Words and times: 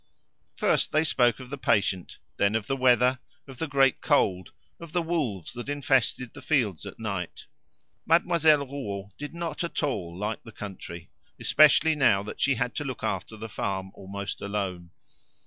First 0.55 0.91
they 0.91 1.03
spoke 1.03 1.39
of 1.39 1.51
the 1.51 1.59
patient, 1.59 2.17
then 2.37 2.55
of 2.55 2.65
the 2.65 2.75
weather, 2.75 3.19
of 3.47 3.59
the 3.59 3.67
great 3.67 4.01
cold, 4.01 4.51
of 4.79 4.93
the 4.93 5.01
wolves 5.03 5.53
that 5.53 5.69
infested 5.69 6.33
the 6.33 6.41
fields 6.41 6.87
at 6.87 6.97
night. 6.97 7.45
Mademoiselle 8.07 8.65
Rouault 8.65 9.11
did 9.19 9.35
not 9.35 9.63
at 9.63 9.83
all 9.83 10.17
like 10.17 10.41
the 10.41 10.51
country, 10.51 11.11
especially 11.39 11.93
now 11.93 12.23
that 12.23 12.39
she 12.39 12.55
had 12.55 12.73
to 12.77 12.83
look 12.83 13.03
after 13.03 13.37
the 13.37 13.47
farm 13.47 13.91
almost 13.93 14.41
alone. 14.41 14.89